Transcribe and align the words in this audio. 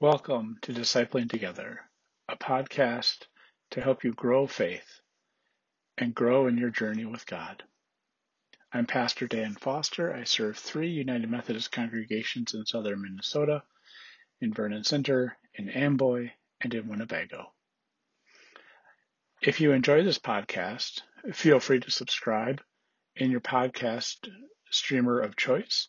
Welcome 0.00 0.56
to 0.62 0.72
Discipling 0.72 1.28
Together, 1.28 1.78
a 2.26 2.34
podcast 2.34 3.26
to 3.72 3.82
help 3.82 4.02
you 4.02 4.14
grow 4.14 4.46
faith 4.46 5.02
and 5.98 6.14
grow 6.14 6.46
in 6.46 6.56
your 6.56 6.70
journey 6.70 7.04
with 7.04 7.26
God. 7.26 7.62
I'm 8.72 8.86
Pastor 8.86 9.28
Dan 9.28 9.56
Foster. 9.56 10.10
I 10.14 10.24
serve 10.24 10.56
three 10.56 10.88
United 10.88 11.28
Methodist 11.28 11.70
congregations 11.70 12.54
in 12.54 12.64
southern 12.64 13.02
Minnesota, 13.02 13.62
in 14.40 14.54
Vernon 14.54 14.84
Center, 14.84 15.36
in 15.52 15.68
Amboy, 15.68 16.30
and 16.62 16.72
in 16.72 16.88
Winnebago. 16.88 17.52
If 19.42 19.60
you 19.60 19.72
enjoy 19.72 20.02
this 20.02 20.18
podcast, 20.18 21.02
feel 21.34 21.60
free 21.60 21.80
to 21.80 21.90
subscribe 21.90 22.62
in 23.16 23.30
your 23.30 23.42
podcast 23.42 24.26
streamer 24.70 25.20
of 25.20 25.36
choice, 25.36 25.88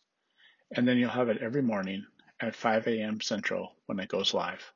and 0.76 0.86
then 0.86 0.98
you'll 0.98 1.08
have 1.08 1.30
it 1.30 1.40
every 1.40 1.62
morning 1.62 2.04
at 2.42 2.56
5 2.56 2.88
a.m. 2.88 3.20
Central 3.20 3.76
when 3.86 4.00
it 4.00 4.08
goes 4.08 4.34
live. 4.34 4.72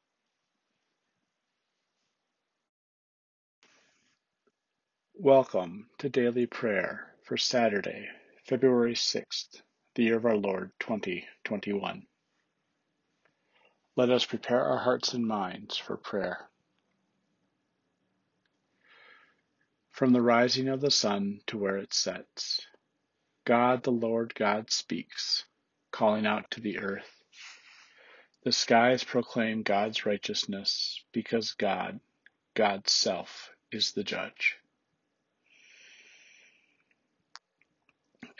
Welcome 5.14 5.88
to 5.98 6.08
Daily 6.08 6.46
Prayer 6.46 7.12
for 7.24 7.36
Saturday, 7.36 8.06
February 8.44 8.94
6th, 8.94 9.62
the 9.96 10.04
year 10.04 10.16
of 10.16 10.26
our 10.26 10.36
Lord 10.36 10.70
2021. 10.78 12.06
Let 13.96 14.10
us 14.10 14.24
prepare 14.24 14.64
our 14.64 14.78
hearts 14.78 15.12
and 15.12 15.26
minds 15.26 15.76
for 15.76 15.96
prayer. 15.96 16.48
From 19.90 20.12
the 20.12 20.22
rising 20.22 20.68
of 20.68 20.80
the 20.80 20.90
sun 20.92 21.40
to 21.48 21.58
where 21.58 21.78
it 21.78 21.92
sets, 21.92 22.60
God 23.44 23.82
the 23.82 23.90
Lord 23.90 24.34
God 24.36 24.70
speaks, 24.70 25.44
calling 25.90 26.26
out 26.26 26.48
to 26.52 26.60
the 26.60 26.78
earth 26.78 27.15
the 28.46 28.52
skies 28.52 29.02
proclaim 29.02 29.64
God's 29.64 30.06
righteousness 30.06 31.02
because 31.10 31.54
God, 31.54 31.98
God's 32.54 32.92
self, 32.92 33.50
is 33.72 33.90
the 33.90 34.04
judge. 34.04 34.54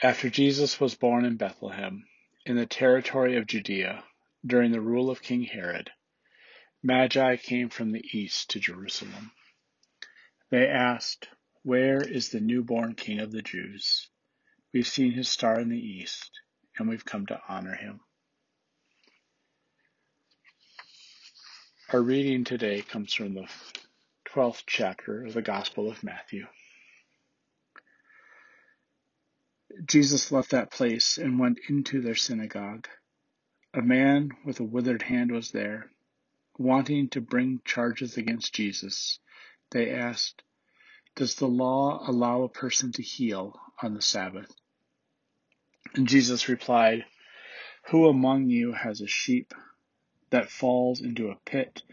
After 0.01 0.29
Jesus 0.29 0.79
was 0.79 0.95
born 0.95 1.25
in 1.25 1.35
Bethlehem, 1.35 2.07
in 2.45 2.55
the 2.55 2.65
territory 2.65 3.35
of 3.35 3.47
Judea, 3.47 4.01
during 4.45 4.71
the 4.71 4.79
rule 4.79 5.09
of 5.09 5.21
King 5.21 5.43
Herod, 5.43 5.91
Magi 6.81 7.35
came 7.35 7.67
from 7.67 7.91
the 7.91 8.05
east 8.13 8.51
to 8.51 8.61
Jerusalem. 8.61 9.31
They 10.49 10.69
asked, 10.69 11.27
Where 11.63 12.01
is 12.01 12.29
the 12.29 12.39
newborn 12.39 12.95
King 12.95 13.19
of 13.19 13.33
the 13.33 13.41
Jews? 13.41 14.07
We've 14.73 14.87
seen 14.87 15.11
his 15.11 15.27
star 15.27 15.59
in 15.59 15.67
the 15.67 15.77
east, 15.77 16.31
and 16.77 16.87
we've 16.87 17.03
come 17.03 17.25
to 17.25 17.41
honor 17.49 17.75
him. 17.75 17.99
Our 21.93 22.01
reading 22.01 22.43
today 22.43 22.81
comes 22.81 23.13
from 23.13 23.33
the 23.33 23.47
12th 24.33 24.63
chapter 24.67 25.23
of 25.23 25.33
the 25.33 25.41
Gospel 25.41 25.89
of 25.89 26.03
Matthew. 26.03 26.45
Jesus 29.85 30.29
left 30.29 30.51
that 30.51 30.69
place 30.69 31.17
and 31.17 31.39
went 31.39 31.59
into 31.69 32.01
their 32.01 32.13
synagogue. 32.13 32.89
A 33.73 33.81
man 33.81 34.31
with 34.43 34.59
a 34.59 34.65
withered 34.65 35.03
hand 35.03 35.31
was 35.31 35.51
there. 35.51 35.89
Wanting 36.57 37.07
to 37.11 37.21
bring 37.21 37.61
charges 37.63 38.17
against 38.17 38.53
Jesus, 38.53 39.19
they 39.71 39.89
asked, 39.89 40.43
Does 41.15 41.35
the 41.35 41.47
law 41.47 42.03
allow 42.05 42.43
a 42.43 42.49
person 42.49 42.91
to 42.91 43.01
heal 43.01 43.57
on 43.81 43.93
the 43.93 44.01
Sabbath? 44.01 44.51
And 45.95 46.05
Jesus 46.05 46.49
replied, 46.49 47.05
Who 47.91 48.09
among 48.09 48.49
you 48.49 48.73
has 48.73 48.99
a 48.99 49.07
sheep 49.07 49.53
that 50.29 50.49
falls 50.49 51.01
into 51.01 51.29
a 51.29 51.39
pit 51.45 51.83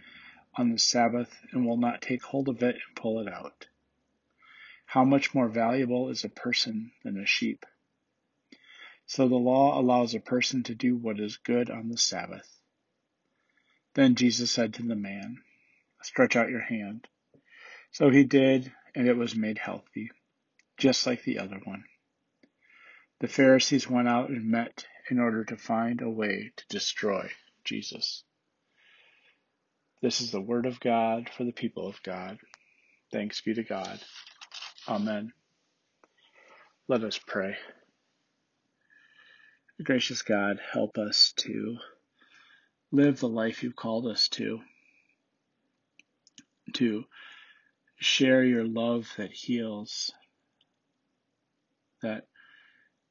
on 0.57 0.71
the 0.71 0.79
Sabbath 0.79 1.41
and 1.53 1.67
will 1.67 1.77
not 1.77 2.03
take 2.03 2.23
hold 2.23 2.49
of 2.49 2.63
it 2.63 2.77
and 2.77 2.97
pull 2.97 3.21
it 3.21 3.33
out. 3.33 3.67
How 4.87 5.05
much 5.05 5.35
more 5.35 5.48
valuable 5.48 6.11
is 6.11 6.25
a 6.25 6.29
person 6.29 6.92
than 7.03 7.19
a 7.19 7.27
sheep? 7.27 7.67
So 9.07 9.29
the 9.29 9.36
law 9.36 9.79
allows 9.79 10.14
a 10.14 10.20
person 10.20 10.63
to 10.64 10.75
do 10.75 10.97
what 10.97 11.20
is 11.20 11.36
good 11.36 11.70
on 11.70 11.89
the 11.89 11.98
Sabbath. 11.98 12.61
Then 13.95 14.14
Jesus 14.14 14.51
said 14.51 14.75
to 14.75 14.83
the 14.83 14.97
man, 14.97 15.42
Stretch 16.03 16.37
out 16.37 16.51
your 16.51 16.61
hand. 16.61 17.08
So 17.91 18.11
he 18.11 18.25
did, 18.25 18.73
and 18.95 19.08
it 19.08 19.17
was 19.17 19.35
made 19.35 19.58
healthy, 19.58 20.11
just 20.77 21.07
like 21.07 21.23
the 21.23 21.39
other 21.39 21.61
one. 21.64 21.85
The 23.20 23.29
Pharisees 23.29 23.89
went 23.89 24.08
out 24.08 24.31
and 24.31 24.51
met 24.51 24.87
in 25.11 25.19
order 25.19 25.45
to 25.45 25.57
find 25.57 26.03
a 26.03 26.11
way 26.11 26.53
to 26.57 26.64
destroy 26.69 27.31
Jesus. 27.64 28.25
This 30.05 30.20
is 30.20 30.33
the 30.33 30.41
word 30.42 30.67
of 30.67 30.81
God 30.81 31.31
for 31.35 31.45
the 31.45 31.53
people 31.53 31.89
of 31.89 32.03
God. 32.03 32.37
Thanks 33.11 33.41
be 33.41 33.55
to 33.55 33.63
God. 33.63 33.98
Amen. 34.87 35.33
Let 36.89 37.03
us 37.05 37.19
pray. 37.27 37.57
Gracious 39.83 40.20
God, 40.20 40.61
help 40.73 40.98
us 40.98 41.33
to 41.39 41.79
live 42.93 43.19
the 43.19 43.31
life 43.31 43.63
you've 43.63 43.77
called 43.77 44.07
us 44.07 44.29
to, 44.29 44.61
to 46.75 47.05
share 47.97 48.45
your 48.45 48.67
love 48.67 49.11
that 49.17 49.33
heals, 49.33 50.13
that 52.03 52.27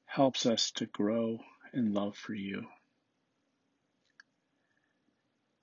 helps 0.06 0.46
us 0.46 0.70
to 0.74 0.86
grow 0.86 1.40
in 1.74 1.92
love 1.96 2.16
for 2.16 2.36
you 2.36 2.68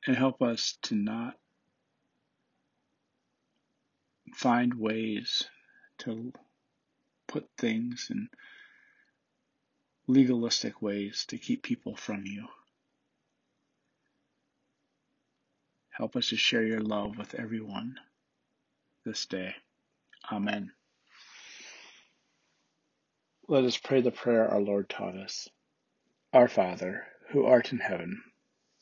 and 0.06 0.16
help 0.16 0.43
us 0.43 0.78
to 0.83 0.94
not 0.94 1.34
find 4.34 4.75
ways 4.75 5.44
to 5.99 6.33
put 7.27 7.49
things 7.59 8.09
in 8.10 8.28
legalistic 10.06 10.83
ways 10.83 11.25
to 11.28 11.39
keep 11.39 11.62
people 11.62 11.94
from 11.97 12.25
you. 12.27 12.47
Help 15.91 16.16
us 16.16 16.28
to 16.28 16.37
share 16.37 16.65
your 16.65 16.81
love 16.81 17.19
with 17.19 17.34
everyone 17.34 17.97
this 19.05 19.27
day. 19.27 19.55
Amen. 20.33 20.72
Let 23.49 23.65
us 23.65 23.77
pray 23.77 24.00
the 24.00 24.10
prayer 24.10 24.49
our 24.49 24.60
Lord 24.60 24.89
taught 24.89 25.16
us. 25.16 25.49
Our 26.33 26.49
Father, 26.49 27.05
who 27.31 27.44
art 27.44 27.72
in 27.72 27.78
heaven, 27.78 28.22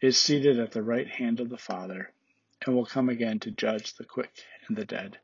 is 0.00 0.16
seated 0.16 0.58
at 0.58 0.72
the 0.72 0.82
right 0.82 1.08
hand 1.08 1.40
of 1.40 1.50
the 1.50 1.58
Father, 1.58 2.10
and 2.64 2.74
will 2.74 2.86
come 2.86 3.08
again 3.08 3.38
to 3.40 3.50
judge 3.50 3.94
the 3.94 4.04
quick 4.04 4.44
and 4.66 4.76
the 4.76 4.84
dead. 4.84 5.18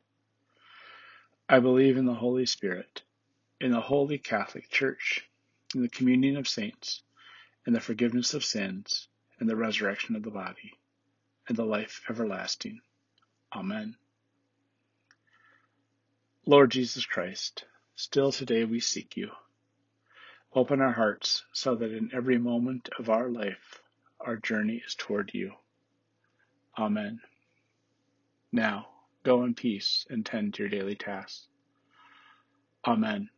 I 1.49 1.59
believe 1.59 1.97
in 1.97 2.05
the 2.05 2.13
Holy 2.13 2.45
Spirit, 2.45 3.01
in 3.59 3.71
the 3.71 3.81
Holy 3.81 4.17
Catholic 4.17 4.69
Church, 4.69 5.27
in 5.73 5.81
the 5.81 5.89
communion 5.89 6.37
of 6.37 6.47
saints, 6.47 7.01
in 7.65 7.73
the 7.73 7.79
forgiveness 7.79 8.33
of 8.33 8.45
sins, 8.45 9.07
in 9.41 9.47
the 9.47 9.55
resurrection 9.55 10.15
of 10.15 10.23
the 10.23 10.31
body, 10.31 10.73
and 11.47 11.57
the 11.57 11.65
life 11.65 12.01
everlasting. 12.09 12.81
Amen. 13.55 13.95
Lord 16.45 16.71
Jesus 16.71 17.05
Christ, 17.05 17.65
still 17.95 18.31
today 18.31 18.63
we 18.63 18.79
seek 18.79 19.17
you. 19.17 19.31
Open 20.53 20.81
our 20.81 20.93
hearts 20.93 21.43
so 21.51 21.75
that 21.75 21.91
in 21.91 22.11
every 22.13 22.37
moment 22.37 22.89
of 22.99 23.09
our 23.09 23.29
life 23.29 23.81
our 24.19 24.37
journey 24.37 24.81
is 24.85 24.95
toward 24.95 25.31
you. 25.33 25.53
Amen. 26.77 27.19
Now, 28.51 28.87
go 29.23 29.43
in 29.43 29.53
peace 29.53 30.05
and 30.09 30.25
tend 30.25 30.53
to 30.53 30.63
your 30.63 30.69
daily 30.69 30.95
tasks. 30.95 31.47
Amen. 32.85 33.29